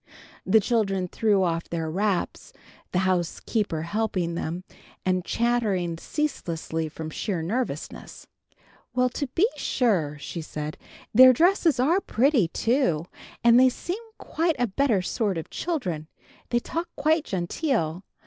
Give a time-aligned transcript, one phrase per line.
[0.47, 2.53] The children threw off their wraps,
[2.91, 4.63] the housekeeper helping them,
[5.05, 8.25] and chattering ceaselessly, from sheer nervousness.
[8.95, 13.05] "Well, to be sure," said she, "their dresses are pretty, too.
[13.43, 16.07] And they seem quite a better sort of children,
[16.49, 18.03] they talk quite genteel.